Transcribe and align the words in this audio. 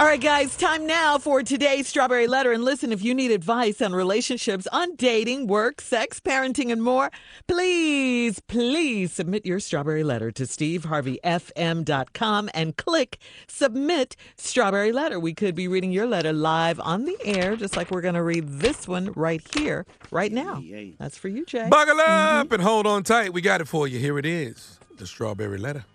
All 0.00 0.06
right, 0.06 0.20
guys, 0.20 0.56
time 0.56 0.86
now 0.86 1.18
for 1.18 1.42
today's 1.42 1.88
Strawberry 1.88 2.28
Letter. 2.28 2.52
And 2.52 2.64
listen, 2.64 2.92
if 2.92 3.02
you 3.02 3.12
need 3.12 3.32
advice 3.32 3.82
on 3.82 3.92
relationships, 3.92 4.68
on 4.70 4.94
dating, 4.94 5.48
work, 5.48 5.80
sex, 5.80 6.20
parenting, 6.20 6.70
and 6.70 6.80
more, 6.80 7.10
please, 7.48 8.38
please 8.38 9.12
submit 9.12 9.44
your 9.44 9.58
Strawberry 9.58 10.04
Letter 10.04 10.30
to 10.30 10.44
steveharveyfm.com 10.44 12.50
and 12.54 12.76
click 12.76 13.18
Submit 13.48 14.14
Strawberry 14.36 14.92
Letter. 14.92 15.18
We 15.18 15.34
could 15.34 15.56
be 15.56 15.66
reading 15.66 15.90
your 15.90 16.06
letter 16.06 16.32
live 16.32 16.78
on 16.78 17.04
the 17.04 17.16
air, 17.24 17.56
just 17.56 17.76
like 17.76 17.90
we're 17.90 18.00
going 18.00 18.14
to 18.14 18.22
read 18.22 18.46
this 18.46 18.86
one 18.86 19.10
right 19.16 19.44
here, 19.52 19.84
right 20.12 20.30
now. 20.30 20.62
That's 21.00 21.18
for 21.18 21.26
you, 21.26 21.44
Jay. 21.44 21.68
Buckle 21.68 21.98
up 21.98 22.46
mm-hmm. 22.46 22.54
and 22.54 22.62
hold 22.62 22.86
on 22.86 23.02
tight. 23.02 23.32
We 23.32 23.40
got 23.40 23.60
it 23.60 23.66
for 23.66 23.88
you. 23.88 23.98
Here 23.98 24.16
it 24.16 24.26
is 24.26 24.78
the 24.96 25.08
Strawberry 25.08 25.58
Letter. 25.58 25.86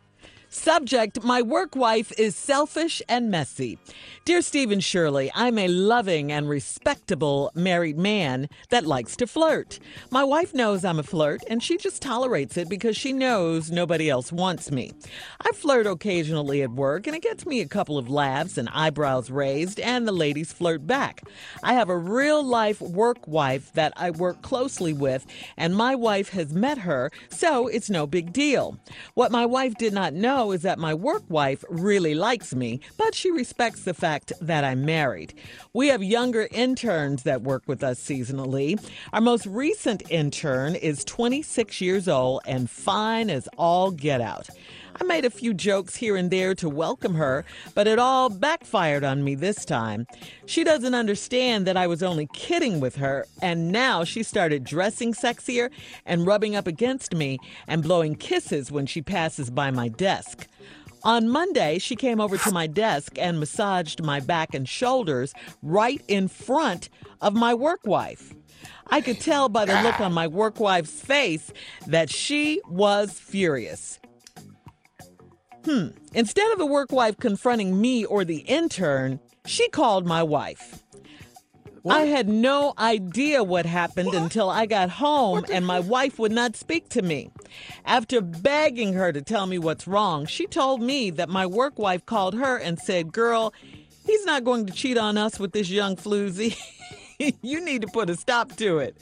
Subject 0.53 1.23
My 1.23 1.41
work 1.41 1.75
wife 1.75 2.13
is 2.15 2.35
selfish 2.35 3.01
and 3.09 3.31
messy. 3.31 3.79
Dear 4.23 4.43
Stephen 4.43 4.79
Shirley, 4.79 5.31
I'm 5.33 5.57
a 5.57 5.67
loving 5.67 6.31
and 6.31 6.47
respectable 6.47 7.51
married 7.55 7.97
man 7.97 8.47
that 8.69 8.85
likes 8.85 9.15
to 9.17 9.27
flirt. 9.27 9.79
My 10.11 10.23
wife 10.23 10.53
knows 10.53 10.85
I'm 10.85 10.99
a 10.99 11.03
flirt 11.03 11.41
and 11.47 11.61
she 11.61 11.75
just 11.75 12.03
tolerates 12.03 12.55
it 12.55 12.69
because 12.69 12.95
she 12.95 13.13
knows 13.13 13.71
nobody 13.71 14.11
else 14.11 14.31
wants 14.31 14.71
me. 14.71 14.91
I 15.41 15.51
flirt 15.53 15.87
occasionally 15.87 16.61
at 16.61 16.71
work 16.71 17.07
and 17.07 17.15
it 17.15 17.23
gets 17.23 17.47
me 17.47 17.59
a 17.59 17.67
couple 17.67 17.97
of 17.97 18.07
laughs 18.07 18.57
and 18.57 18.69
eyebrows 18.69 19.31
raised, 19.31 19.79
and 19.79 20.07
the 20.07 20.11
ladies 20.11 20.53
flirt 20.53 20.85
back. 20.85 21.23
I 21.63 21.73
have 21.73 21.89
a 21.89 21.97
real 21.97 22.43
life 22.43 22.79
work 22.79 23.27
wife 23.27 23.73
that 23.73 23.91
I 23.97 24.11
work 24.11 24.43
closely 24.43 24.93
with, 24.93 25.25
and 25.57 25.75
my 25.75 25.95
wife 25.95 26.29
has 26.29 26.53
met 26.53 26.77
her, 26.77 27.11
so 27.29 27.67
it's 27.67 27.89
no 27.89 28.05
big 28.05 28.31
deal. 28.31 28.77
What 29.15 29.31
my 29.31 29.47
wife 29.47 29.75
did 29.75 29.93
not 29.93 30.13
know 30.13 30.42
is 30.51 30.63
that 30.63 30.79
my 30.79 30.93
work 30.93 31.23
wife 31.29 31.63
really 31.69 32.15
likes 32.15 32.53
me, 32.53 32.81
but 32.97 33.15
she 33.15 33.31
respects 33.31 33.83
the 33.83 33.93
fact 33.93 34.33
that 34.41 34.63
I'm 34.63 34.85
married. 34.85 35.33
We 35.73 35.87
have 35.87 36.03
younger 36.03 36.47
interns 36.51 37.23
that 37.23 37.41
work 37.41 37.63
with 37.67 37.83
us 37.83 37.99
seasonally. 37.99 38.83
Our 39.13 39.21
most 39.21 39.45
recent 39.45 40.03
intern 40.09 40.75
is 40.75 41.05
26 41.05 41.81
years 41.81 42.07
old 42.07 42.41
and 42.45 42.69
fine 42.69 43.29
as 43.29 43.47
all 43.57 43.91
get 43.91 44.21
out. 44.21 44.49
I 44.99 45.03
made 45.05 45.25
a 45.25 45.29
few 45.29 45.53
jokes 45.53 45.95
here 45.95 46.15
and 46.15 46.29
there 46.29 46.53
to 46.55 46.69
welcome 46.69 47.15
her, 47.15 47.45
but 47.73 47.87
it 47.87 47.97
all 47.97 48.29
backfired 48.29 49.03
on 49.03 49.23
me 49.23 49.33
this 49.33 49.65
time. 49.65 50.05
She 50.45 50.63
doesn't 50.63 50.93
understand 50.93 51.65
that 51.65 51.77
I 51.77 51.87
was 51.87 52.03
only 52.03 52.27
kidding 52.33 52.79
with 52.79 52.97
her, 52.97 53.25
and 53.41 53.71
now 53.71 54.03
she 54.03 54.21
started 54.21 54.63
dressing 54.63 55.13
sexier 55.13 55.71
and 56.05 56.27
rubbing 56.27 56.55
up 56.55 56.67
against 56.67 57.15
me 57.15 57.39
and 57.67 57.81
blowing 57.81 58.15
kisses 58.15 58.71
when 58.71 58.85
she 58.85 59.01
passes 59.01 59.49
by 59.49 59.71
my 59.71 59.87
desk. 59.87 60.47
On 61.03 61.27
Monday, 61.27 61.79
she 61.79 61.95
came 61.95 62.21
over 62.21 62.37
to 62.37 62.51
my 62.51 62.67
desk 62.67 63.17
and 63.17 63.39
massaged 63.39 64.01
my 64.03 64.19
back 64.19 64.53
and 64.53 64.69
shoulders 64.69 65.33
right 65.61 66.01
in 66.07 66.27
front 66.27 66.89
of 67.19 67.33
my 67.33 67.53
work 67.53 67.81
wife. 67.83 68.33
I 68.87 69.01
could 69.01 69.19
tell 69.19 69.49
by 69.49 69.65
the 69.65 69.81
look 69.81 69.99
on 69.99 70.13
my 70.13 70.27
work 70.27 70.59
wife's 70.59 71.01
face 71.01 71.51
that 71.87 72.09
she 72.09 72.61
was 72.67 73.19
furious. 73.19 73.99
Hmm. 75.65 75.87
Instead 76.13 76.51
of 76.51 76.57
the 76.57 76.65
work 76.65 76.91
wife 76.91 77.17
confronting 77.17 77.79
me 77.79 78.05
or 78.05 78.25
the 78.25 78.39
intern, 78.39 79.19
she 79.45 79.69
called 79.69 80.05
my 80.05 80.21
wife. 80.23 80.83
I 81.89 82.03
had 82.03 82.29
no 82.29 82.73
idea 82.77 83.43
what 83.43 83.65
happened 83.65 84.13
until 84.13 84.49
I 84.49 84.65
got 84.65 84.89
home 84.89 85.43
and 85.51 85.67
my 85.67 85.81
wife 85.81 86.17
would 86.17 86.31
not 86.31 86.55
speak 86.55 86.87
to 86.89 87.01
me. 87.01 87.29
After 87.85 88.21
begging 88.21 88.93
her 88.93 89.11
to 89.11 89.21
tell 89.21 89.47
me 89.47 89.57
what's 89.57 89.85
wrong, 89.85 90.25
she 90.25 90.47
told 90.47 90.81
me 90.81 91.09
that 91.11 91.27
my 91.27 91.45
work 91.45 91.77
wife 91.77 92.05
called 92.05 92.35
her 92.35 92.57
and 92.57 92.79
said, 92.79 93.11
Girl, 93.11 93.53
he's 94.05 94.23
not 94.23 94.45
going 94.45 94.65
to 94.65 94.73
cheat 94.73 94.97
on 94.97 95.17
us 95.17 95.39
with 95.39 95.51
this 95.51 95.69
young 95.69 95.97
floozy. 95.97 96.57
you 97.41 97.59
need 97.63 97.81
to 97.81 97.87
put 97.87 98.09
a 98.09 98.15
stop 98.15 98.55
to 98.57 98.79
it. 98.79 98.95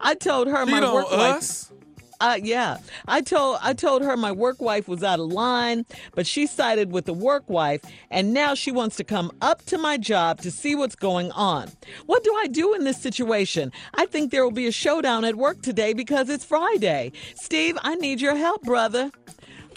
I 0.00 0.14
told 0.14 0.48
her 0.48 0.66
my 0.66 0.80
Cheat 0.80 0.82
on 0.84 0.94
work 0.94 1.10
wife. 1.12 1.36
us? 1.36 1.72
Uh, 2.20 2.38
yeah, 2.42 2.78
I 3.06 3.20
told 3.20 3.58
I 3.62 3.74
told 3.74 4.02
her 4.02 4.16
my 4.16 4.32
work 4.32 4.60
wife 4.60 4.88
was 4.88 5.02
out 5.02 5.20
of 5.20 5.26
line, 5.26 5.84
but 6.14 6.26
she 6.26 6.46
sided 6.46 6.90
with 6.90 7.04
the 7.04 7.12
work 7.12 7.48
wife, 7.48 7.82
and 8.10 8.32
now 8.32 8.54
she 8.54 8.72
wants 8.72 8.96
to 8.96 9.04
come 9.04 9.30
up 9.42 9.64
to 9.66 9.76
my 9.76 9.98
job 9.98 10.40
to 10.40 10.50
see 10.50 10.74
what's 10.74 10.96
going 10.96 11.30
on. 11.32 11.70
What 12.06 12.24
do 12.24 12.34
I 12.42 12.46
do 12.46 12.74
in 12.74 12.84
this 12.84 13.00
situation? 13.00 13.70
I 13.94 14.06
think 14.06 14.30
there 14.30 14.44
will 14.44 14.50
be 14.50 14.66
a 14.66 14.72
showdown 14.72 15.24
at 15.24 15.36
work 15.36 15.60
today 15.60 15.92
because 15.92 16.30
it's 16.30 16.44
Friday. 16.44 17.12
Steve, 17.34 17.76
I 17.82 17.96
need 17.96 18.20
your 18.20 18.36
help, 18.36 18.62
brother. 18.62 19.10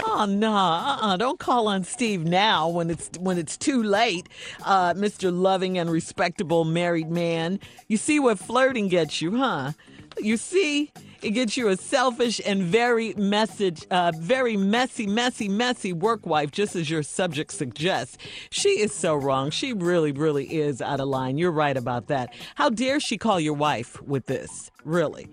Oh 0.05 0.25
no, 0.25 0.53
uh-uh. 0.53 1.17
don't 1.17 1.39
call 1.39 1.67
on 1.67 1.83
Steve 1.83 2.23
now 2.23 2.69
when 2.69 2.89
it's 2.89 3.09
when 3.19 3.37
it's 3.37 3.57
too 3.57 3.83
late, 3.83 4.29
uh, 4.63 4.93
Mr. 4.93 5.29
Loving 5.37 5.77
and 5.77 5.91
respectable 5.91 6.63
married 6.63 7.11
man. 7.11 7.59
You 7.89 7.97
see 7.97 8.17
what 8.19 8.39
flirting 8.39 8.87
gets 8.87 9.21
you, 9.21 9.35
huh? 9.35 9.73
You 10.17 10.37
see, 10.37 10.91
it 11.21 11.31
gets 11.31 11.57
you 11.57 11.67
a 11.67 11.75
selfish 11.75 12.39
and 12.45 12.63
very 12.63 13.13
message, 13.15 13.85
uh, 13.91 14.11
very 14.17 14.55
messy, 14.57 15.05
messy, 15.07 15.49
messy 15.49 15.93
work 15.93 16.25
wife, 16.25 16.51
just 16.51 16.75
as 16.75 16.89
your 16.89 17.03
subject 17.03 17.51
suggests. 17.51 18.17
She 18.49 18.79
is 18.79 18.93
so 18.93 19.15
wrong. 19.15 19.49
She 19.49 19.73
really, 19.73 20.11
really 20.11 20.45
is 20.45 20.81
out 20.81 20.99
of 20.99 21.07
line. 21.07 21.37
You're 21.37 21.51
right 21.51 21.75
about 21.75 22.07
that. 22.07 22.33
How 22.55 22.69
dare 22.69 22.99
she 22.99 23.17
call 23.17 23.39
your 23.39 23.53
wife 23.53 24.01
with 24.01 24.27
this? 24.27 24.71
Really? 24.85 25.29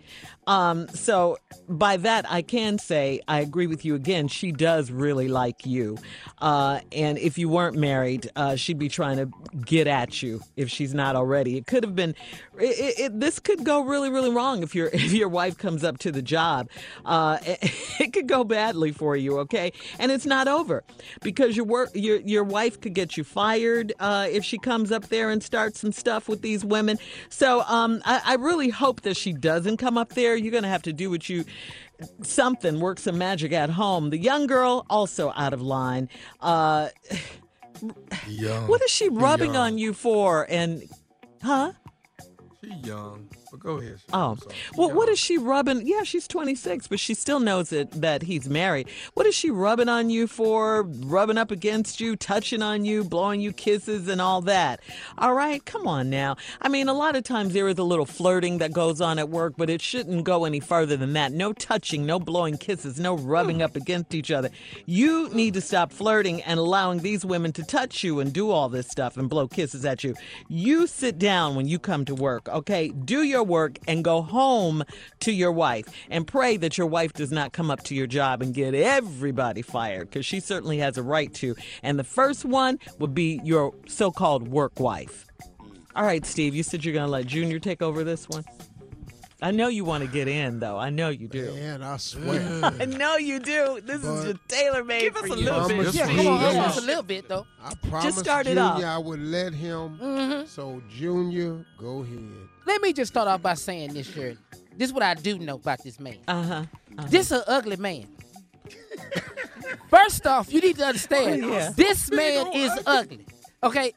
Um, 0.49 0.89
so 0.89 1.39
by 1.69 1.97
that, 1.99 2.31
I 2.31 2.43
can 2.43 2.79
say 2.79 3.21
I 3.27 3.41
agree 3.41 3.67
with 3.67 3.85
you 3.85 3.95
again. 3.95 4.29
She 4.29 4.53
does 4.53 4.91
really 4.91 5.29
like 5.29 5.67
you, 5.67 5.99
uh, 6.39 6.81
and 6.93 7.19
if 7.19 7.37
you 7.37 7.49
weren't 7.49 7.77
married, 7.77 8.31
uh, 8.37 8.57
she'd 8.57 8.79
be 8.79 8.89
trying 8.89 9.17
to 9.17 9.31
get 9.65 9.87
at 9.87 10.23
you 10.23 10.41
if 10.57 10.71
she's 10.71 10.95
not 10.95 11.17
already. 11.17 11.57
It 11.57 11.67
could 11.67 11.83
have 11.83 11.97
been. 11.97 12.15
It, 12.59 12.99
it, 12.99 13.21
this 13.21 13.41
could 13.41 13.65
go 13.65 13.83
really, 13.83 14.11
really 14.11 14.31
wrong 14.31 14.63
if 14.63 14.75
your 14.75 14.89
if 14.93 15.13
your 15.13 15.29
wife 15.29 15.59
comes 15.59 15.83
up 15.83 15.99
to 15.99 16.13
the 16.13 16.23
job. 16.23 16.69
Uh, 17.05 17.39
it, 17.43 17.59
it 18.01 18.13
could 18.13 18.29
go 18.29 18.45
badly 18.45 18.93
for 18.93 19.17
you. 19.17 19.39
Okay, 19.41 19.73
and 19.99 20.13
it's 20.13 20.27
not 20.27 20.47
over 20.47 20.85
because 21.23 21.57
your 21.57 21.67
work 21.67 21.91
your 21.95 22.21
your 22.21 22.45
wife 22.45 22.81
could 22.81 22.95
get 22.95 23.17
you 23.17 23.25
fired 23.25 23.93
uh, 23.99 24.29
if 24.31 24.45
she 24.45 24.59
comes 24.59 24.93
up 24.93 25.09
there 25.09 25.31
and 25.31 25.43
starts 25.43 25.81
some 25.81 25.93
stuff 25.93 26.29
with 26.29 26.43
these 26.43 26.65
women. 26.65 26.99
So 27.31 27.63
um, 27.63 28.01
I, 28.05 28.23
I 28.25 28.35
really 28.35 28.69
hope 28.69 29.03
that 29.03 29.17
she 29.17 29.36
doesn't 29.41 29.77
come 29.77 29.97
up 29.99 30.11
there. 30.11 30.37
You're 30.37 30.51
going 30.53 30.63
to 30.63 30.69
have 30.69 30.83
to 30.83 30.93
do 30.93 31.11
what 31.11 31.29
you 31.29 31.45
something 32.23 32.81
work 32.81 32.99
some 32.99 33.19
magic 33.19 33.53
at 33.53 33.71
home. 33.71 34.11
The 34.11 34.19
young 34.19 34.47
girl 34.47 34.85
also 34.91 35.33
out 35.37 35.53
of 35.53 35.63
line. 35.63 36.09
Uh, 36.41 36.89
Young. 38.27 38.69
what 38.69 38.83
is 38.83 38.91
she 38.91 39.09
rubbing 39.09 39.55
young. 39.55 39.75
on 39.75 39.79
you 39.79 39.93
for? 39.93 40.47
And 40.49 40.89
huh? 41.43 41.73
She 42.65 42.71
young. 42.85 43.29
But 43.51 43.61
go 43.61 43.79
ahead. 43.79 43.99
Oh, 44.13 44.33
I'm 44.33 44.39
sorry. 44.39 44.55
She 44.55 44.79
well, 44.79 44.93
what 44.93 45.09
is 45.09 45.19
she 45.19 45.39
rubbing? 45.39 45.87
Yeah, 45.87 46.03
she's 46.03 46.27
26, 46.29 46.89
but 46.89 47.01
she 47.01 47.15
still 47.15 47.41
knows 47.41 47.73
it, 47.73 47.91
that 47.93 48.23
he's 48.23 48.49
married. 48.49 48.89
What 49.15 49.27
is 49.27 49.35
she 49.35 49.51
rubbing 49.51 49.89
on 49.89 50.11
you 50.11 50.27
for? 50.27 50.83
Rubbing 50.83 51.39
up 51.39 51.51
against 51.51 52.01
you, 52.01 52.17
touching 52.17 52.63
on 52.63 52.85
you, 52.85 53.05
blowing 53.05 53.41
you 53.41 53.53
kisses, 53.53 54.09
and 54.09 54.21
all 54.21 54.41
that. 54.43 54.81
All 55.19 55.35
right, 55.35 55.65
come 55.65 55.87
on 55.87 56.11
now. 56.11 56.37
I 56.61 56.69
mean, 56.69 56.89
a 56.89 56.95
lot 56.95 57.17
of 57.17 57.25
times 57.25 57.53
there 57.53 57.69
is 57.69 57.79
a 57.79 57.85
little 57.85 58.07
flirting 58.07 58.59
that 58.59 58.73
goes 58.73 59.01
on 59.01 59.19
at 59.19 59.29
work, 59.29 59.55
but 59.57 59.71
it 59.71 59.81
shouldn't 59.81 60.25
go 60.25 60.45
any 60.45 60.61
further 60.61 60.97
than 60.97 61.13
that. 61.15 61.33
No 61.33 61.53
touching, 61.53 62.07
no 62.07 62.19
blowing 62.19 62.57
kisses, 62.57 62.99
no 62.99 63.17
rubbing 63.17 63.63
up 63.63 63.77
against 63.77 64.15
each 64.15 64.31
other. 64.31 64.51
You 64.87 65.29
need 65.31 65.55
to 65.55 65.61
stop 65.61 65.93
flirting 65.93 66.43
and 66.43 66.59
allowing 66.59 67.01
these 67.01 67.25
women 67.25 67.53
to 67.53 67.63
touch 67.63 68.03
you 68.05 68.21
and 68.21 68.33
do 68.33 68.51
all 68.51 68.69
this 68.69 68.89
stuff 68.89 69.17
and 69.17 69.29
blow 69.29 69.49
kisses 69.49 69.85
at 69.85 70.05
you. 70.05 70.15
You 70.49 70.87
sit 70.87 71.19
down 71.19 71.55
when 71.55 71.67
you 71.67 71.79
come 71.79 72.05
to 72.07 72.15
work, 72.15 72.49
okay? 72.49 72.89
Do 72.89 73.23
your 73.23 73.36
work 73.43 73.79
and 73.87 74.05
go 74.05 74.23
home 74.23 74.85
to 75.21 75.33
your 75.33 75.53
wife 75.53 75.87
and 76.11 76.27
pray 76.27 76.57
that 76.57 76.79
your 76.79 76.87
wife 76.87 77.13
does 77.13 77.33
not 77.33 77.53
come 77.53 77.71
up 77.71 77.83
to 77.85 77.95
your 77.95 78.07
job 78.07 78.43
and 78.43 78.55
get 78.55 78.75
everybody 78.75 79.63
fired 79.63 80.09
because 80.11 80.25
she 80.27 80.41
certainly 80.41 80.79
has 80.79 80.97
a 80.99 81.03
right 81.03 81.33
to. 81.35 81.55
And 81.83 81.99
the 81.99 82.05
first 82.05 82.45
one 82.45 82.79
would 82.99 83.15
be 83.15 83.41
your 83.45 83.75
so 83.87 84.11
called 84.11 84.49
work 84.49 84.79
wife. 84.81 85.27
All 85.95 86.05
right, 86.05 86.27
Steve, 86.27 86.55
you 86.55 86.63
said 86.63 86.85
you're 86.85 86.93
going 86.95 87.07
to 87.07 87.11
let 87.11 87.27
Junior 87.27 87.59
take 87.59 87.81
over 87.81 88.05
this 88.05 88.29
one. 88.29 88.45
I 89.43 89.51
know 89.51 89.69
you 89.69 89.85
want 89.85 90.03
to 90.03 90.09
get 90.09 90.29
in, 90.29 90.61
though. 90.61 90.79
I 90.79 90.89
know 90.89 91.11
you 91.11 91.29
do. 91.29 91.53
Man, 91.55 91.83
I 91.83 91.99
swear. 91.99 92.41
I 92.81 92.87
know 92.87 93.17
you 93.17 93.39
do. 93.39 93.81
This 93.85 94.03
is 94.03 94.25
But- 94.25 94.25
just 94.25 94.49
tailor 94.49 94.83
made 94.83 95.03
Give 95.03 95.17
us 95.17 95.25
a 95.31 95.35
little 95.35 95.69
bit. 95.69 95.95
Yeah, 95.95 96.07
come 96.07 96.27
on, 96.27 96.41
give 96.41 96.63
us 96.63 96.79
a 96.79 96.87
little 96.87 97.03
bit 97.03 97.29
though. 97.29 97.47
I 97.63 97.75
promised 97.89 98.19
start 98.19 98.47
it 98.47 98.55
Junior 98.55 98.63
off. 98.63 98.83
I 98.85 98.99
would 98.99 99.21
let 99.21 99.53
him. 99.53 99.99
Mm-hmm. 99.99 100.47
So 100.47 100.83
Junior, 100.89 101.65
go 101.79 102.01
ahead. 102.03 102.49
Let 102.67 102.83
me 102.83 102.93
just 102.93 103.13
start 103.13 103.29
off 103.29 103.43
by 103.43 103.55
saying 103.55 103.95
this, 103.95 104.07
Shirley. 104.13 104.37
This 104.77 104.89
is 104.91 104.93
what 104.93 105.03
I 105.03 105.15
do 105.15 105.39
know 105.39 105.55
about 105.55 105.83
this 105.83 105.99
man. 106.01 106.17
Uh 106.29 106.43
huh. 106.43 106.65
This 107.09 107.31
an 107.31 107.43
ugly 107.47 107.77
man. 107.77 108.07
First 109.89 110.27
off, 110.27 110.53
you 110.53 110.61
need 110.61 110.77
to 110.77 110.85
understand 110.85 111.45
Oh, 111.45 111.49
yeah. 111.53 111.71
this 111.77 112.11
man 112.11 112.49
is 112.55 112.73
ugly. 112.87 113.25
Okay, 113.63 113.93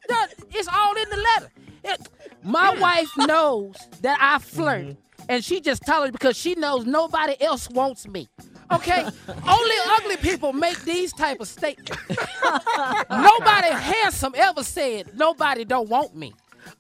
it's 0.52 0.68
all 0.68 0.96
in 0.96 1.10
the 1.10 1.18
letter. 1.18 1.52
It- 1.84 2.10
my 2.42 2.74
wife 2.80 3.10
knows 3.18 3.76
that 4.02 4.18
I 4.22 4.40
flirt, 4.40 4.82
Mm-hmm. 4.86 5.22
and 5.28 5.44
she 5.44 5.60
just 5.60 5.86
tolerates 5.86 6.14
because 6.14 6.38
she 6.38 6.56
knows 6.56 6.86
nobody 6.86 7.36
else 7.42 7.70
wants 7.70 8.08
me. 8.08 8.30
Okay, 8.72 9.04
only 9.48 9.76
ugly 9.98 10.16
people 10.18 10.54
make 10.54 10.80
these 10.84 11.12
type 11.12 11.42
of 11.42 11.48
statements. 11.50 11.98
nobody 13.10 13.68
handsome 13.74 14.34
ever 14.38 14.64
said 14.64 15.18
nobody 15.18 15.66
don't 15.66 15.90
want 15.90 16.16
me. 16.16 16.34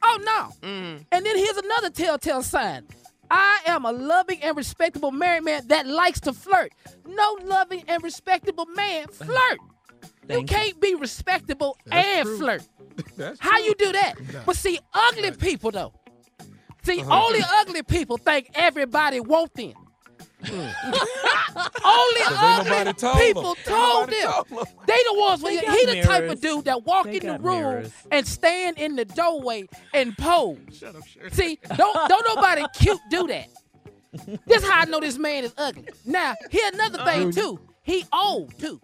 Oh 0.03 0.19
no. 0.23 0.67
Mm. 0.67 1.05
And 1.11 1.25
then 1.25 1.37
here's 1.37 1.57
another 1.57 1.89
telltale 1.89 2.43
sign. 2.43 2.85
I 3.31 3.59
am 3.67 3.85
a 3.85 3.91
loving 3.91 4.41
and 4.41 4.57
respectable 4.57 5.11
married 5.11 5.43
man 5.43 5.67
that 5.67 5.85
likes 5.87 6.19
to 6.21 6.33
flirt. 6.33 6.71
No 7.07 7.37
loving 7.43 7.83
and 7.87 8.03
respectable 8.03 8.65
man 8.67 9.07
flirt. 9.11 9.59
you 10.01 10.09
Thank 10.27 10.51
you. 10.51 10.57
can't 10.57 10.79
be 10.81 10.95
respectable 10.95 11.77
and 11.91 12.25
true. 12.25 12.37
flirt. 12.37 12.63
That's 13.17 13.39
How 13.39 13.57
you 13.59 13.75
do 13.75 13.91
that? 13.91 14.15
But 14.45 14.55
see, 14.55 14.79
ugly 14.93 15.31
people 15.31 15.71
though. 15.71 15.93
See, 16.83 17.01
uh-huh. 17.01 17.25
only 17.25 17.41
ugly 17.59 17.83
people 17.83 18.17
think 18.17 18.49
everybody 18.55 19.19
want 19.19 19.53
them. 19.53 19.73
only 20.51 22.21
ain't 22.21 23.03
ugly 23.03 23.25
people 23.25 23.55
them. 23.55 23.63
told 23.65 24.09
Nobody 24.09 24.21
them. 24.21 24.31
told. 24.49 24.67
They 24.87 25.03
the 25.03 25.13
ones 25.19 25.41
when 25.43 25.55
They 25.55 25.61
he 25.61 25.85
got 25.85 25.95
the 25.95 26.01
type 26.03 26.29
of 26.29 26.41
dude 26.41 26.65
that 26.65 26.83
walk 26.85 27.05
They 27.05 27.17
in 27.17 27.27
the 27.27 27.39
room 27.39 27.57
mirrors. 27.61 27.91
and 28.11 28.25
stand 28.27 28.77
in 28.77 28.95
the 28.95 29.05
doorway 29.05 29.67
and 29.93 30.17
pose. 30.17 30.57
See, 31.31 31.59
don't 31.75 32.09
don't 32.09 32.35
nobody 32.35 32.63
cute 32.75 32.99
do 33.09 33.27
that. 33.27 33.49
This 34.47 34.63
how 34.67 34.79
I 34.81 34.85
know 34.85 34.99
this 34.99 35.17
man 35.17 35.43
is 35.43 35.53
ugly. 35.57 35.87
Now, 36.05 36.33
here 36.49 36.69
another 36.73 37.03
thing 37.05 37.31
too. 37.31 37.59
He 37.83 38.05
old 38.13 38.57
too. 38.59 38.79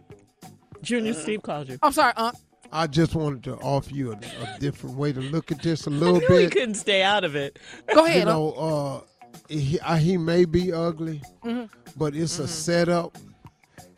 Junior 0.82 1.14
Steve 1.14 1.42
called 1.42 1.70
you. 1.70 1.80
I'm 1.82 1.92
sorry, 1.92 2.14
Aunt. 2.18 2.36
I 2.72 2.88
just 2.88 3.16
wanted 3.16 3.44
to 3.46 3.56
offer 3.58 3.92
you 3.92 4.12
a, 4.12 4.16
a 4.16 4.58
different 4.60 4.98
way 4.98 5.14
to 5.14 5.22
look 5.22 5.52
at 5.52 5.62
this 5.64 5.88
a 5.88 5.90
little 5.92 6.20
knew 6.20 6.28
he 6.28 6.44
bit. 6.46 6.52
couldn't 6.52 6.76
stay 6.76 7.02
out 7.02 7.24
of 7.24 7.36
it. 7.36 7.58
Go 7.94 8.06
ahead. 8.06 8.20
You 8.20 8.26
know, 8.26 8.52
uh, 8.52 9.02
he, 9.50 9.80
uh, 9.80 9.96
he 9.96 10.18
may 10.18 10.46
be 10.46 10.72
ugly, 10.74 11.22
Mm-hmm. 11.44 11.66
but 11.98 12.16
it's 12.16 12.40
a 12.40 12.48
setup. 12.48 13.18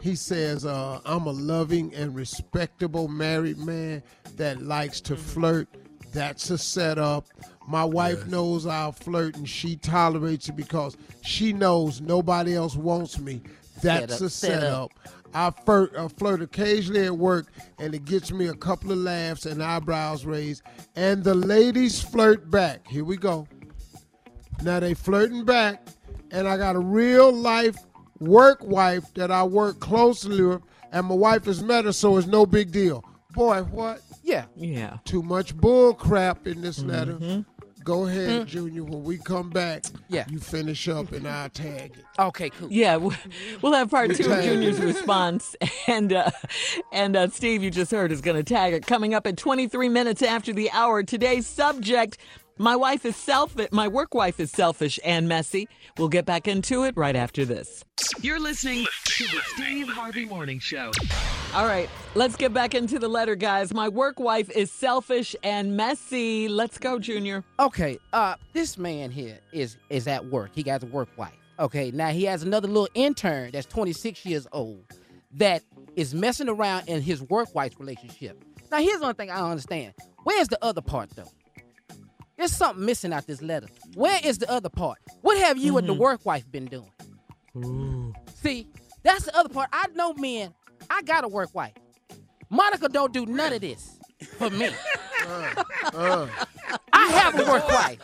He 0.02 0.16
says, 0.16 0.66
uh, 0.66 1.00
I'm 1.06 1.26
a 1.26 1.32
loving 1.32 1.94
and 1.96 2.16
respectable 2.16 3.08
married 3.08 3.58
man 3.58 4.04
that 4.36 4.62
likes 4.62 5.02
to 5.02 5.16
flirt. 5.18 5.68
That's 6.14 6.50
a 6.52 6.58
setup. 6.58 7.26
My 7.68 7.84
wife 7.84 8.28
knows 8.28 8.66
I'll 8.66 8.92
flirt 8.92 9.36
and 9.36 9.48
she 9.50 9.76
tolerates 9.76 10.48
it 10.50 10.56
because 10.56 10.96
she 11.24 11.52
knows 11.52 12.00
nobody 12.00 12.56
else 12.56 12.76
wants 12.76 13.20
me. 13.20 13.42
That's 13.82 14.14
Setup, 14.14 14.22
a 14.28 14.30
setup. 14.30 14.62
setup. 14.62 14.92
I 15.34 15.50
flirt, 15.66 15.94
I 15.98 16.08
flirt 16.08 16.42
occasionally 16.42 17.06
at 17.06 17.18
work, 17.18 17.48
and 17.78 17.94
it 17.94 18.06
gets 18.06 18.32
me 18.32 18.48
a 18.48 18.54
couple 18.56 18.92
of 18.92 18.98
laughs 19.00 19.46
and 19.46 19.62
eyebrows 19.62 20.26
raised. 20.26 20.64
And 20.96 21.24
the 21.24 21.36
ladies 21.36 22.02
flirt 22.02 22.50
back. 22.50 22.88
Here 22.88 23.04
we 23.04 23.18
go. 23.18 23.48
Now 24.64 24.80
they 24.80 24.94
flirting 24.94 25.46
back, 25.46 25.88
and 26.32 26.48
I 26.48 26.58
got 26.58 26.76
a 26.76 26.80
real 26.80 27.32
life 27.32 27.76
work 28.20 28.64
wife 28.64 29.14
that 29.14 29.32
I 29.32 29.44
work 29.44 29.80
closely 29.80 30.42
with, 30.42 30.62
and 30.92 31.06
my 31.08 31.16
wife 31.16 31.46
has 31.46 31.62
met 31.64 31.86
her, 31.86 31.94
so 31.94 32.18
it's 32.18 32.28
no 32.28 32.46
big 32.46 32.72
deal. 32.72 33.04
Boy, 33.34 33.62
what? 33.64 34.02
Yeah. 34.24 34.46
Yeah. 34.56 34.98
Too 35.06 35.22
much 35.22 35.56
bull 35.56 35.94
crap 35.94 36.48
in 36.48 36.62
this 36.62 36.80
letter. 36.84 37.44
Go 37.84 38.06
ahead, 38.08 38.48
Junior. 38.48 38.84
When 38.84 39.04
we 39.04 39.18
come 39.18 39.50
back, 39.50 39.86
Yeah. 40.10 40.26
you 40.30 40.40
finish 40.40 40.90
up 40.90 41.14
and 41.14 41.26
I'll 41.26 41.48
tag 41.50 41.94
it. 41.98 42.04
Okay, 42.20 42.50
cool. 42.50 42.68
Yeah, 42.70 42.98
we'll 43.62 43.74
have 43.74 43.90
part 43.90 44.14
two 44.14 44.30
of. 44.30 44.44
Junior's 44.44 44.80
response, 44.80 45.56
and 45.88 46.12
uh, 46.12 46.32
and 46.92 47.16
uh, 47.16 47.30
Steve, 47.30 47.64
you 47.64 47.72
just 47.72 47.92
heard, 47.92 48.12
is 48.12 48.20
going 48.20 48.36
to 48.36 48.44
tag 48.44 48.74
it. 48.74 48.86
Coming 48.86 49.14
up 49.14 49.26
at 49.26 49.38
23 49.38 49.88
minutes 49.88 50.22
after 50.22 50.52
the 50.52 50.70
hour. 50.72 51.02
Today's 51.02 51.48
subject: 51.48 52.18
My 52.60 52.76
wife 52.76 53.06
is 53.06 53.16
selfish. 53.16 53.70
My 53.72 53.88
work 53.88 54.16
wife 54.16 54.40
is 54.40 54.50
selfish 54.52 55.00
and 55.06 55.28
messy. 55.28 55.68
We'll 55.98 56.10
get 56.10 56.26
back 56.26 56.48
into 56.48 56.84
it 56.86 56.98
right 56.98 57.16
after 57.16 57.46
this. 57.46 57.84
You're 58.22 58.40
listening 58.40 58.86
to 59.06 59.24
the 59.26 59.42
Steve 59.46 59.88
Harvey 59.88 60.26
Morning 60.26 60.58
Show. 60.60 60.92
All 61.54 61.66
right, 61.66 61.88
let's 62.16 62.36
get 62.36 62.54
back 62.54 62.74
into 62.74 62.98
the 62.98 63.08
letter, 63.08 63.36
guys. 63.36 63.74
My 63.74 63.88
work 63.88 64.20
wife 64.20 64.50
is 64.50 64.72
selfish 64.72 65.36
and 65.44 65.78
messy. 65.78 66.48
Let's 66.48 66.80
go, 66.80 66.98
Junior. 66.98 67.44
Okay, 67.60 68.00
uh, 68.12 68.36
this 68.54 68.78
man 68.78 69.12
here 69.12 69.38
is 69.52 69.78
is 69.90 70.08
at 70.08 70.26
work. 70.26 70.52
He 70.56 70.64
got 70.64 70.82
a 70.82 70.88
work 70.88 71.10
wife. 71.16 71.38
Okay, 71.60 71.92
now 71.92 72.10
he 72.10 72.24
has 72.26 72.42
another 72.42 72.68
little 72.68 72.90
intern 72.96 73.52
that's 73.52 73.68
26 73.68 74.26
years 74.26 74.48
old 74.52 74.84
that 75.34 75.62
is 75.96 76.14
messing 76.16 76.50
around 76.50 76.88
in 76.88 77.02
his 77.02 77.22
work 77.24 77.54
wife's 77.54 77.80
relationship. 77.80 78.44
Now, 78.72 78.80
here's 78.80 79.02
one 79.02 79.16
thing 79.16 79.30
I 79.30 79.38
don't 79.38 79.52
understand. 79.52 79.94
Where's 80.24 80.48
the 80.48 80.64
other 80.64 80.82
part 80.82 81.12
though? 81.16 81.32
There's 82.38 82.56
something 82.56 82.86
missing 82.86 83.14
out 83.14 83.26
this 83.26 83.42
letter. 83.42 83.68
Where 83.96 84.20
is 84.24 84.38
the 84.38 84.50
other 84.52 84.70
part? 84.70 85.00
What 85.22 85.38
have 85.38 85.58
you 85.58 85.78
and 85.78 85.88
the 85.88 85.94
mm-hmm. 85.94 86.02
work 86.02 86.26
wife 86.26 86.50
been 86.52 86.66
doing? 86.66 86.92
See, 88.36 88.68
that's 89.04 89.26
the 89.26 89.36
other 89.36 89.50
part. 89.50 89.70
I 89.74 89.88
know 89.96 90.14
men. 90.14 90.54
I 90.90 91.02
got 91.02 91.24
a 91.24 91.28
work 91.28 91.54
wife. 91.56 91.74
Monica 92.50 92.88
don't 92.90 93.12
do 93.12 93.26
none 93.26 93.54
of 93.54 93.62
this 93.62 93.98
for 94.38 94.50
me. 94.50 94.70
Uh, 95.28 95.64
uh. 95.94 96.28
I 96.94 97.08
have 97.10 97.38
a 97.38 97.52
work 97.52 97.68
wife. 97.68 98.00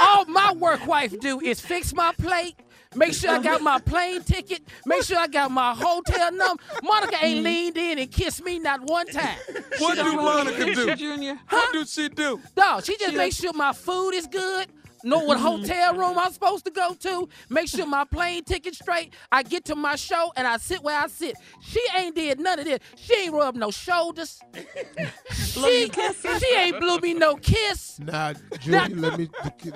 All 0.00 0.24
my 0.26 0.52
work 0.52 0.86
wife 0.86 1.18
do 1.18 1.40
is 1.40 1.60
fix 1.60 1.92
my 1.92 2.12
plate, 2.12 2.54
make 2.94 3.14
sure 3.14 3.30
I 3.30 3.38
got 3.40 3.62
my 3.62 3.78
plane 3.78 4.22
ticket, 4.22 4.62
make 4.86 5.02
sure 5.02 5.18
I 5.18 5.26
got 5.26 5.50
my 5.50 5.74
hotel 5.74 6.32
number. 6.32 6.62
Monica 6.82 7.16
ain't 7.24 7.36
mm-hmm. 7.36 7.44
leaned 7.44 7.76
in 7.76 7.98
and 7.98 8.10
kissed 8.10 8.44
me 8.44 8.58
not 8.58 8.80
one 8.82 9.06
time. 9.06 9.38
What 9.78 9.96
do 9.96 10.12
Monica 10.16 10.74
do? 10.74 10.96
Junior? 10.96 11.38
What 11.48 11.72
do 11.72 11.84
she 11.84 12.08
do? 12.08 12.40
No, 12.56 12.80
she 12.82 12.96
just 12.96 13.14
makes 13.14 13.36
sure 13.36 13.52
my 13.52 13.72
food 13.72 14.10
is 14.12 14.26
good. 14.26 14.68
Know 15.02 15.20
what 15.20 15.38
mm-hmm. 15.38 15.62
hotel 15.62 15.94
room 15.94 16.18
I'm 16.18 16.32
supposed 16.32 16.64
to 16.66 16.70
go 16.70 16.94
to. 16.94 17.28
Make 17.48 17.68
sure 17.68 17.86
my 17.86 18.04
plane 18.04 18.44
ticket 18.44 18.74
straight. 18.74 19.14
I 19.32 19.42
get 19.42 19.64
to 19.66 19.74
my 19.74 19.96
show 19.96 20.32
and 20.36 20.46
I 20.46 20.58
sit 20.58 20.82
where 20.82 20.98
I 20.98 21.06
sit. 21.06 21.36
She 21.62 21.80
ain't 21.96 22.14
did 22.14 22.38
none 22.38 22.58
of 22.58 22.66
this. 22.66 22.80
She 22.96 23.14
ain't 23.14 23.32
rubbed 23.32 23.56
no 23.56 23.70
shoulders. 23.70 24.40
she, 25.32 25.90
she 25.90 26.54
ain't 26.54 26.78
blew 26.80 26.98
me 26.98 27.14
no 27.14 27.36
kiss. 27.36 27.98
Now, 27.98 28.34
Junior, 28.60 28.96
let 28.96 29.18
me 29.18 29.28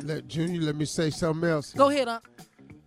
let 0.02 0.28
Junior 0.28 0.60
let 0.60 0.76
me 0.76 0.84
say 0.84 1.10
something 1.10 1.48
else. 1.48 1.72
Go 1.72 1.88
ahead, 1.88 2.08
Aunt. 2.08 2.24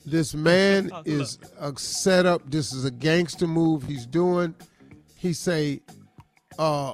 This 0.08 0.34
man 0.34 0.90
is 1.04 1.38
a 1.60 1.78
setup. 1.78 2.50
This 2.50 2.72
is 2.72 2.86
a 2.86 2.92
gangster 2.92 3.46
move 3.46 3.84
he's 3.84 4.06
doing. 4.06 4.56
He 5.16 5.34
say, 5.34 5.82
uh, 6.58 6.94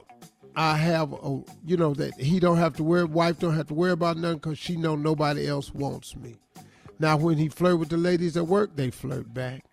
I 0.55 0.77
have 0.77 1.13
a, 1.13 1.43
you 1.63 1.77
know, 1.77 1.93
that 1.93 2.15
he 2.15 2.39
don't 2.39 2.57
have 2.57 2.75
to 2.77 2.83
worry, 2.83 3.03
wife 3.03 3.37
don't 3.37 3.55
have 3.55 3.67
to 3.67 3.75
worry 3.75 3.91
about 3.91 4.17
nothing 4.17 4.39
because 4.39 4.57
she 4.57 4.77
know 4.77 4.95
nobody 4.95 5.47
else 5.47 5.71
wants 5.75 6.15
me. 6.15 6.37
Now, 6.97 7.15
when 7.15 7.37
he 7.37 7.49
flirt 7.49 7.77
with 7.77 7.89
the 7.89 7.97
ladies 7.97 8.35
at 8.35 8.47
work, 8.47 8.75
they 8.75 8.89
flirt 8.89 9.31
back. 9.31 9.63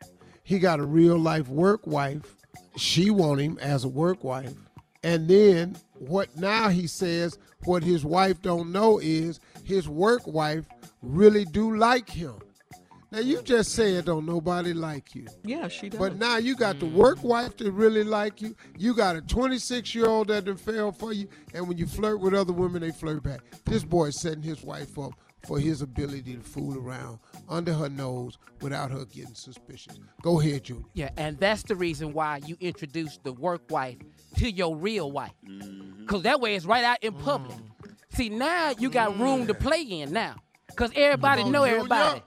He 0.43 0.59
got 0.59 0.79
a 0.79 0.85
real 0.85 1.19
life 1.19 1.49
work 1.49 1.87
wife. 1.87 2.37
She 2.77 3.09
want 3.09 3.41
him 3.41 3.57
as 3.63 3.85
a 3.85 3.89
work 3.89 4.23
wife. 4.23 4.53
And 5.03 5.29
then 5.29 5.79
what 5.95 6.37
now 6.37 6.69
he 6.69 6.87
says, 6.87 7.39
what 7.65 7.83
his 7.83 8.05
wife 8.05 8.43
don't 8.43 8.70
know 8.70 8.99
is 8.99 9.41
his 9.65 9.89
work 9.89 10.27
wife 10.27 10.67
really 11.01 11.47
do 11.47 11.75
like 11.79 12.11
him. 12.11 12.35
Now 13.12 13.19
you 13.19 13.43
just 13.43 13.72
said 13.72 14.05
don't 14.05 14.24
nobody 14.24 14.72
like 14.72 15.14
you. 15.14 15.26
Yeah, 15.44 15.69
she 15.69 15.88
does. 15.88 15.98
But 15.98 16.17
now 16.17 16.36
you 16.36 16.55
got 16.55 16.79
the 16.79 16.86
work 16.86 17.22
wife 17.24 17.56
that 17.56 17.70
really 17.72 18.05
like 18.05 18.40
you. 18.40 18.55
You 18.79 18.94
got 18.94 19.17
a 19.17 19.20
26 19.20 19.94
year 19.94 20.06
old 20.06 20.29
that 20.29 20.44
done 20.44 20.56
fell 20.56 20.93
for 20.93 21.12
you. 21.12 21.29
And 21.52 21.67
when 21.67 21.76
you 21.76 21.86
flirt 21.86 22.20
with 22.20 22.34
other 22.34 22.52
women, 22.52 22.82
they 22.82 22.93
flirt 22.93 23.22
back. 23.22 23.40
This 23.64 23.82
boy's 23.84 24.20
setting 24.20 24.43
his 24.43 24.62
wife 24.62 24.98
up 24.98 25.12
for 25.46 25.58
his 25.58 25.82
ability 25.82 26.36
to 26.36 26.43
fool 26.43 26.79
around 26.79 27.19
under 27.48 27.72
her 27.72 27.88
nose 27.88 28.38
without 28.60 28.90
her 28.90 29.05
getting 29.06 29.34
suspicious. 29.34 29.98
Go 30.22 30.40
ahead, 30.40 30.64
Junior. 30.64 30.84
Yeah, 30.94 31.10
and 31.17 31.38
that's 31.38 31.62
the 31.62 31.74
reason 31.74 32.12
why 32.12 32.40
you 32.46 32.56
introduced 32.60 33.24
the 33.24 33.32
work 33.32 33.62
wife 33.70 33.96
to 34.36 34.50
your 34.50 34.76
real 34.76 35.10
wife. 35.10 35.32
Mm-hmm. 35.48 36.02
Because 36.02 36.22
that 36.22 36.40
way 36.40 36.55
it's 36.55 36.67
right 36.67 36.84
out 36.84 37.02
in 37.02 37.14
public. 37.14 37.56
Mm. 37.56 37.94
See, 38.12 38.29
now 38.29 38.74
you 38.79 38.90
got 38.90 39.19
room 39.19 39.46
to 39.46 39.55
play 39.55 39.82
in 39.82 40.12
now. 40.12 40.36
Because 40.67 40.90
everybody 40.94 41.43
on, 41.43 41.52
know 41.52 41.64
Junior. 41.64 41.76
everybody. 41.76 42.22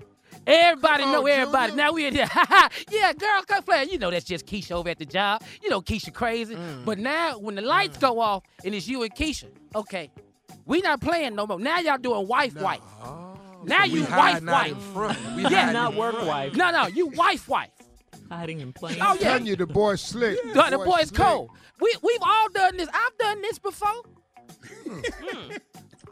Everybody 0.46 1.04
Come 1.04 1.12
know 1.14 1.26
everybody. 1.26 1.72
Junior. 1.72 1.84
Now 1.84 1.94
we 1.94 2.06
in 2.06 2.16
here. 2.16 2.28
yeah, 2.92 3.14
girl, 3.14 3.42
come 3.48 3.64
play. 3.64 3.86
You 3.90 3.98
know 3.98 4.12
that's 4.12 4.26
just 4.26 4.46
Keisha 4.46 4.72
over 4.72 4.90
at 4.90 5.00
the 5.00 5.06
job. 5.06 5.42
You 5.62 5.70
know 5.70 5.82
Keisha 5.82 6.14
crazy. 6.14 6.56
Mm. 6.56 6.86
But 6.86 7.00
now 7.00 7.38
when 7.38 7.56
the 7.56 7.62
lights 7.62 7.98
mm. 7.98 8.02
go 8.02 8.20
off 8.20 8.44
and 8.64 8.76
it's 8.76 8.88
you 8.88 9.04
and 9.04 9.14
Keisha, 9.16 9.50
okay, 9.76 10.12
we 10.66 10.82
not 10.82 11.02
playing 11.02 11.36
no 11.36 11.48
more. 11.48 11.60
Now 11.60 11.80
y'all 11.80 11.98
doing 11.98 12.28
wife 12.28 12.56
wife. 12.56 12.82
Oh, 13.04 13.38
now 13.64 13.86
you 13.86 14.04
wife 14.06 14.44
wife. 14.44 14.96
We 15.36 15.44
Yeah, 15.44 15.72
not 15.72 15.94
in 15.94 16.00
work 16.00 16.22
wife. 16.26 16.56
No, 16.56 16.72
no, 16.72 16.88
you 16.88 17.08
wife 17.08 17.48
wife. 17.48 17.70
Hiding 18.30 18.62
in 18.62 18.74
plain 18.74 18.98
Oh, 19.02 19.14
yeah. 19.14 19.30
Telling 19.30 19.46
you 19.46 19.56
the 19.56 19.68
boy 19.68 19.96
slick. 19.96 20.42
The, 20.54 20.68
the 20.72 20.78
boy's 20.78 21.10
slick. 21.10 21.22
cold. 21.22 21.52
We 21.80 21.96
we've 22.02 22.22
all 22.22 22.50
done 22.50 22.78
this. 22.78 22.90
I've 22.94 23.18
done 23.18 23.42
this 23.42 23.60
before. 23.60 24.04
Mm. 24.86 25.60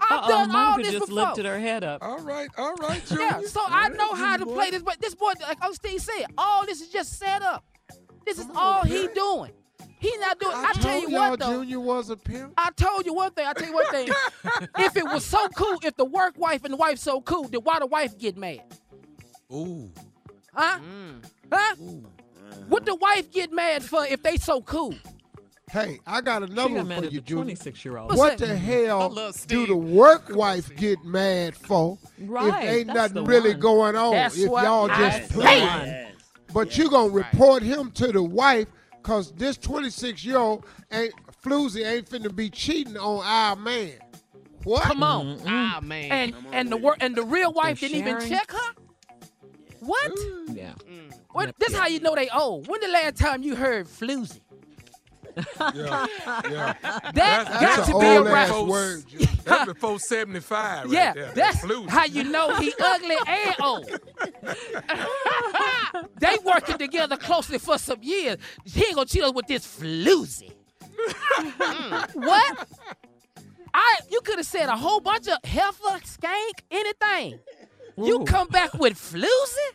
I've 0.02 0.20
Uh-oh, 0.20 0.28
done 0.28 0.52
all 0.56 0.78
this 0.78 0.92
just 0.92 1.08
before. 1.08 1.26
lifted 1.26 1.46
her 1.46 1.60
head 1.60 1.84
up. 1.84 2.04
All 2.04 2.20
right, 2.20 2.50
all 2.58 2.74
right, 2.76 3.06
Junior. 3.06 3.24
Yeah, 3.24 3.42
so 3.46 3.62
I 3.66 3.90
know 3.90 4.14
how 4.14 4.38
to 4.38 4.46
play 4.46 4.72
this. 4.72 4.82
But 4.82 5.00
this 5.00 5.16
boy, 5.16 5.34
like 5.42 5.60
oh, 5.62 5.72
Steve 5.74 6.02
said, 6.02 6.26
all 6.38 6.66
this 6.66 6.82
is 6.82 6.90
just 6.90 7.20
set 7.20 7.42
up. 7.42 7.64
This 8.26 8.40
is 8.40 8.48
oh, 8.50 8.60
all 8.60 8.84
he 8.84 9.08
doing. 9.14 9.52
He 10.00 10.16
not 10.18 10.40
doing. 10.40 10.56
I, 10.56 10.70
I, 10.70 10.74
tell 10.74 11.00
you 11.00 11.12
what 11.12 11.40
though. 11.40 11.60
Junior 11.60 11.80
was 11.80 12.10
a 12.10 12.18
pimp. 12.18 12.54
I 12.58 12.72
told 12.72 13.06
you 13.06 13.14
one 13.14 13.32
thing. 13.32 13.46
I 13.46 13.54
tell 13.54 13.68
you 13.68 13.74
one 13.76 13.92
thing. 13.92 14.10
if 14.80 14.98
it 14.98 15.06
was 15.06 15.24
so 15.24 15.48
cool, 15.50 15.78
if 15.84 15.96
the 15.96 16.06
work 16.06 16.38
wife 16.38 16.64
and 16.64 16.74
the 16.74 16.78
wife 16.78 16.98
so 16.98 17.22
cool, 17.22 17.44
then 17.44 17.62
why 17.62 17.80
the 17.80 17.86
wife 17.86 18.18
get 18.18 18.36
mad? 18.36 18.64
Ooh. 19.54 19.92
Huh? 20.54 20.80
Mm. 20.80 21.24
Huh? 21.52 21.76
What 22.68 22.86
the 22.86 22.96
wife 22.96 23.32
get 23.32 23.52
mad 23.52 23.84
for 23.84 24.06
if 24.06 24.24
they 24.24 24.38
so 24.38 24.62
cool? 24.62 24.96
Hey, 25.72 26.00
I 26.06 26.20
got 26.20 26.44
another 26.44 26.76
got 26.76 26.88
one 26.88 26.98
for 27.00 27.06
you, 27.06 27.22
the 27.22 27.22
Junior. 27.22 27.44
26 27.44 27.86
year 27.86 27.98
old. 27.98 28.18
What 28.18 28.38
the 28.38 28.56
hell 28.58 29.10
love 29.10 29.48
do 29.48 29.66
the 29.66 29.76
work 29.76 30.30
wife 30.36 30.76
get 30.76 31.04
mad 31.06 31.56
for 31.56 31.98
Right, 32.20 32.64
if 32.64 32.70
ain't 32.70 32.88
nothing 32.88 33.24
really 33.24 33.52
one. 33.52 33.60
going 33.62 33.96
on? 33.96 34.12
That's 34.12 34.38
if 34.38 34.48
y'all 34.50 34.92
I 34.92 34.98
just 34.98 35.30
say. 35.30 35.34
playing. 35.40 36.08
But 36.54 36.78
you 36.78 36.90
gonna 36.90 37.14
report 37.14 37.64
him 37.64 37.92
to 37.92 38.12
the 38.12 38.22
wife 38.22 38.68
because 39.02 39.32
this 39.32 39.56
26 39.58 40.26
year 40.26 40.38
old 40.38 40.66
ain't 40.92 41.14
floozy 41.42 41.86
ain't 41.86 42.10
finna 42.10 42.36
be 42.36 42.50
cheating 42.50 42.98
on 42.98 43.24
our 43.26 43.56
man. 43.56 43.94
What? 44.66 44.84
Come 44.84 45.04
on. 45.04 45.40
Ah 45.48 45.80
man. 45.82 46.12
And 46.12 46.36
and 46.52 46.70
the 46.70 46.76
work 46.78 46.98
and 47.00 47.16
the 47.16 47.24
real 47.24 47.54
wife 47.54 47.80
didn't 47.80 47.98
even 47.98 48.20
check 48.28 48.52
her. 48.52 48.74
What? 49.80 50.12
Yeah. 50.52 50.74
What? 51.32 51.56
This 51.60 51.74
how 51.74 51.88
you 51.88 52.02
know 52.02 52.14
they 52.14 52.28
old. 52.30 52.68
When 52.68 52.82
the 52.82 52.90
last 52.90 53.16
time 53.16 53.42
you 53.42 53.56
heard 53.56 53.88
floozy? 53.88 54.42
Yeah, 55.76 56.06
yeah. 56.50 56.74
That 56.82 57.14
That's- 57.14 57.48
got 57.50 57.60
that's 57.62 57.88
to 57.90 58.00
be 58.00 58.06
a 58.08 58.22
rap. 58.24 58.50
ass 58.50 58.62
word. 58.64 59.04
That's 59.44 59.66
before 59.74 60.00
75 60.00 60.84
right 60.86 60.92
yeah, 60.92 61.14
there. 61.14 61.32
that's 61.34 61.58
Floozy. 61.62 61.90
how 61.90 62.06
you 62.06 62.24
know 62.26 62.56
he 62.56 62.74
ugly 62.80 63.16
and 63.28 63.56
old. 63.62 63.86
they 66.20 66.38
working 66.46 66.78
together 66.78 67.18
closely 67.18 67.58
for 67.58 67.78
some 67.78 68.00
years. 68.02 68.38
He 68.66 68.86
ain't 68.86 68.96
gonna 68.96 69.06
cheat 69.06 69.24
us 69.24 69.34
with 69.34 69.48
this 69.48 69.66
floozy. 69.66 70.52
what? 72.14 72.68
I 73.74 73.98
you 74.12 74.22
could 74.22 74.38
have 74.38 74.46
said 74.46 74.68
a 74.70 74.76
whole 74.76 75.00
bunch 75.00 75.28
of 75.28 75.38
heifer, 75.44 76.00
skank, 76.06 76.60
anything. 76.70 77.40
You 77.98 78.24
come 78.26 78.48
back 78.50 78.74
with 78.76 78.94
floozy? 78.94 79.72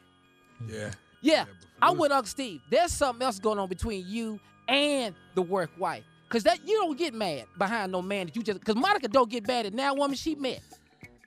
Yeah. 0.68 0.90
Yeah, 1.22 1.44
I 1.82 1.90
went, 1.90 2.12
floozy. 2.12 2.16
Uncle 2.16 2.28
Steve. 2.28 2.60
There's 2.70 2.92
something 2.92 3.24
else 3.24 3.38
going 3.38 3.58
on 3.58 3.68
between 3.68 4.04
you 4.06 4.38
and 4.68 5.14
the 5.34 5.42
work 5.42 5.70
wife. 5.78 6.04
Cause 6.28 6.42
that 6.42 6.66
you 6.66 6.74
don't 6.78 6.98
get 6.98 7.14
mad 7.14 7.44
behind 7.56 7.92
no 7.92 8.02
man 8.02 8.26
that 8.26 8.34
you 8.36 8.42
just 8.42 8.64
cause 8.64 8.74
Monica 8.74 9.06
don't 9.08 9.30
get 9.30 9.46
mad 9.46 9.66
at 9.66 9.76
that 9.76 9.96
woman 9.96 10.16
she 10.16 10.34
met. 10.34 10.60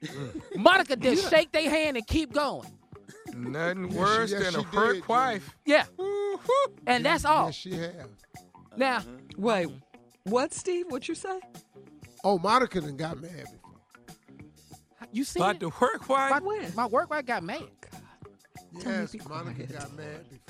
Mm. 0.03 0.41
Monica 0.58 0.96
just 0.98 1.29
shake 1.29 1.51
their 1.53 1.69
hand 1.69 1.96
and 1.98 2.05
keep 2.05 2.34
going. 2.34 2.69
Nothing 3.34 3.86
Yes, 3.91 3.93
worse 3.96 4.29
she- 4.31 4.36
yes, 4.38 4.51
than 4.53 4.60
a 4.62 4.63
hurt 4.63 4.93
did, 4.96 5.08
wife. 5.08 5.55
Yeah. 5.65 5.86
And 6.86 7.05
that's 7.05 7.24
all. 7.25 7.46
Yes, 7.48 7.55
she 7.55 7.72
have. 7.75 8.10
Now, 8.75 9.00
mm-hmm. 9.00 9.41
Wait, 9.41 9.67
what, 10.24 10.53
Steve? 10.53 10.86
What 10.89 11.08
you 11.08 11.15
say? 11.15 11.39
Oh, 12.24 12.38
Monica 12.38 12.81
done 12.81 12.98
got 12.98 13.22
mad 13.22 13.31
before. 13.51 13.75
you 15.13 15.24
see 15.24 15.39
But 15.39 15.55
it? 15.58 15.60
the 15.62 15.69
work 15.69 16.10
wife, 16.10 16.31
my, 16.31 16.39
When? 16.39 16.75
my 16.75 16.86
work 16.88 17.10
wife 17.10 17.25
got 17.25 17.43
mad. 17.43 17.63
Tell 18.81 18.91
Yes, 18.91 19.15
Monica 19.27 19.65
quiet. 19.65 19.72
got 19.79 19.96
mad 19.96 20.25
before. 20.29 20.49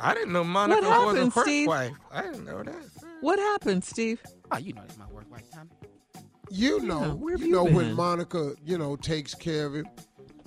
I 0.00 0.14
didn't 0.14 0.32
know 0.32 0.44
Monica 0.44 0.80
was 0.80 0.88
happened, 0.90 1.18
a 1.18 1.24
work 1.36 1.46
Steve? 1.46 1.68
wife. 1.68 1.92
I 2.12 2.22
didn't 2.22 2.44
know 2.44 2.62
that. 2.62 2.74
What 3.20 3.38
happened, 3.38 3.84
Steve? 3.84 4.20
Oh, 4.50 4.58
you 4.58 4.72
know 4.72 4.82
that's 4.82 4.98
my 4.98 5.06
work 5.06 5.30
wife, 5.30 5.48
Tommy. 5.52 5.70
You 6.50 6.80
know, 6.80 7.14
where 7.14 7.36
you 7.36 7.46
you 7.46 7.52
know 7.52 7.64
when? 7.64 7.94
Monica, 7.94 8.52
you 8.64 8.76
know, 8.78 8.96
takes 8.96 9.34
care 9.34 9.66
of 9.66 9.74
him, 9.74 9.86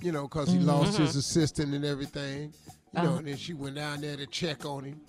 you 0.00 0.12
know, 0.12 0.22
because 0.22 0.48
he 0.50 0.58
lost 0.58 0.96
his 0.98 1.10
Mm-hmm. 1.10 1.18
assistant 1.18 1.74
and 1.74 1.84
everything. 1.84 2.52
You 2.94 3.02
know, 3.02 3.08
Uh-huh. 3.10 3.18
and 3.18 3.28
then 3.28 3.36
she 3.36 3.52
went 3.54 3.76
down 3.76 4.00
there 4.00 4.16
to 4.16 4.26
check 4.26 4.64
on 4.64 4.84
him. 4.84 5.00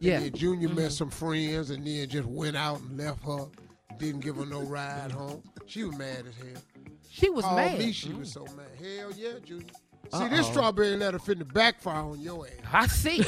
Yeah. 0.00 0.16
And 0.16 0.24
then 0.26 0.32
Junior 0.32 0.68
met 0.70 0.92
some 0.92 1.10
friends 1.10 1.70
and 1.70 1.86
then 1.86 2.08
just 2.08 2.26
went 2.28 2.56
out 2.56 2.80
and 2.80 2.96
left 2.98 3.22
her. 3.24 3.46
Didn't 3.98 4.20
give 4.20 4.36
her 4.36 4.46
no 4.46 4.62
ride 4.62 5.12
home. 5.12 5.42
She 5.66 5.84
was 5.84 5.96
mad 5.96 6.24
as 6.28 6.34
hell. 6.36 6.62
She 7.10 7.28
was 7.30 7.44
Called 7.44 7.56
mad. 7.56 7.78
me, 7.78 7.92
she 7.92 8.12
was 8.12 8.32
so 8.32 8.44
mad. 8.56 8.66
Hell 8.80 9.12
yeah, 9.16 9.32
Junior. 9.44 9.66
See, 10.14 10.28
this 10.28 10.46
strawberry 10.46 10.96
letter 10.96 11.18
finna 11.18 11.50
backfire 11.50 12.02
on 12.02 12.20
your 12.20 12.46
ass. 12.46 12.52
I 12.72 12.86
see. 12.86 13.22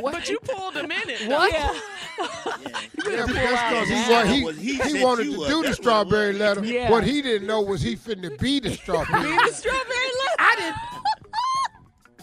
what? 0.00 0.12
but 0.12 0.28
you 0.28 0.38
pulled 0.40 0.76
a 0.76 0.86
minute. 0.86 1.22
What? 1.26 1.52
Yeah, 1.52 1.74
but 2.16 3.04
that's 3.04 3.26
because 3.32 3.88
he, 3.88 4.12
wa- 4.12 4.24
he, 4.24 4.44
Was 4.44 4.56
he 4.58 4.74
he 4.76 4.78
set 4.78 5.02
wanted 5.02 5.26
you 5.26 5.36
to 5.36 5.42
up. 5.42 5.48
do 5.48 5.56
the 5.56 5.62
That's 5.62 5.78
what 5.78 5.82
strawberry 5.84 6.32
was. 6.32 6.38
letter. 6.40 6.64
Yeah. 6.64 6.90
What 6.90 7.04
he 7.04 7.22
didn't 7.22 7.48
know 7.48 7.60
was 7.60 7.82
he 7.82 7.96
finna 7.96 8.38
be 8.38 8.60
the 8.60 8.70
strawberry 8.74 9.22
Be 9.22 9.28
letter. 9.30 9.46
the 9.50 9.54
strawberry 9.54 9.82
letter. 9.88 10.36
I 10.38 10.54
didn't. 10.58 10.76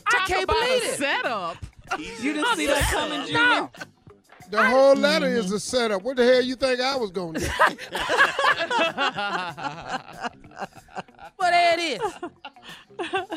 I 0.07 0.11
Talk 0.11 0.27
can't 0.27 0.43
about 0.45 0.55
believe 0.61 0.83
a 0.83 0.85
it. 0.85 0.97
setup. 0.97 1.57
You 1.99 2.33
didn't 2.33 2.55
see 2.55 2.67
that 2.67 2.83
coming, 2.91 3.21
Junior? 3.21 3.33
No. 3.33 3.69
The 4.51 4.65
whole 4.65 4.95
letter 4.95 5.27
is 5.27 5.47
mm-hmm. 5.47 5.55
a 5.55 5.59
setup. 5.59 6.01
What 6.03 6.17
the 6.17 6.23
hell 6.25 6.41
you 6.41 6.55
think 6.55 6.79
I 6.79 6.95
was 6.95 7.11
gonna 7.11 7.39
do? 7.39 7.45
But 11.59 11.79
it 11.79 12.01
is. 12.01 12.13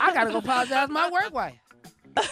I 0.01 0.15
gotta 0.15 0.31
go 0.31 0.39
apologize 0.39 0.87
to 0.89 0.93
my 0.93 1.11
work 1.11 1.33
wife. 1.35 1.55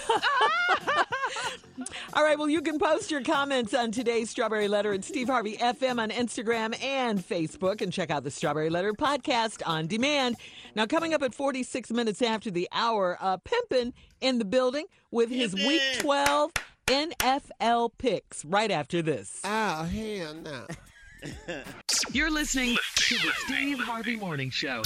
All 2.13 2.23
right, 2.25 2.39
well, 2.39 2.49
you 2.51 2.61
can 2.61 2.79
post 2.79 3.11
your 3.11 3.23
comments 3.23 3.73
on 3.73 3.91
today's 3.93 4.29
Strawberry 4.31 4.69
Letter 4.69 4.93
at 4.93 5.05
Steve 5.05 5.29
Harvey 5.29 5.57
FM 5.57 5.99
on 6.01 6.11
Instagram 6.11 6.81
and 6.83 7.19
Facebook, 7.19 7.81
and 7.81 7.93
check 7.93 8.11
out 8.11 8.25
the 8.25 8.31
Strawberry 8.31 8.69
Letter 8.69 8.93
podcast 8.93 9.63
on 9.65 9.87
demand. 9.87 10.37
Now, 10.75 10.87
coming 10.87 11.15
up 11.15 11.23
at 11.23 11.35
46 11.35 11.91
minutes 11.93 12.21
after 12.21 12.51
the 12.51 12.69
hour, 12.73 13.17
uh, 13.21 13.39
Pimpin' 13.39 13.93
in 14.21 14.39
the 14.39 14.45
building 14.45 14.87
with 15.11 15.31
his 15.31 15.55
Week 15.55 15.81
12 15.99 16.51
NFL 16.87 17.93
picks 17.97 18.45
right 18.45 18.71
after 18.71 19.01
this. 19.03 19.41
oh 19.45 19.85
hell 19.85 20.35
no. 20.35 20.67
You're 22.13 22.31
listening 22.31 22.77
to 22.97 23.15
the 23.15 23.31
Steve 23.47 23.79
Harvey 23.79 24.17
Morning 24.17 24.51
Show. 24.51 24.83